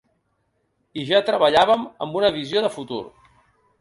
[1.01, 3.03] I ja treballàvem amb una visió de futur.